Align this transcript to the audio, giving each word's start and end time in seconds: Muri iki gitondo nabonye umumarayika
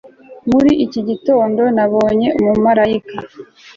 Muri 0.49 0.71
iki 0.85 1.01
gitondo 1.09 1.61
nabonye 1.75 2.27
umumarayika 2.39 3.15